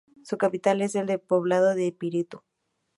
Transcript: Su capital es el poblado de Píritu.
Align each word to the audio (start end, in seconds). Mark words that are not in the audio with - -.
Su 0.23 0.39
capital 0.39 0.81
es 0.81 0.95
el 0.95 1.19
poblado 1.19 1.75
de 1.75 1.91
Píritu. 1.91 2.41